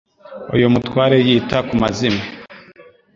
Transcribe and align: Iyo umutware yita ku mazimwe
Iyo 0.55 0.65
umutware 0.69 1.15
yita 1.27 1.57
ku 1.67 1.73
mazimwe 1.81 2.25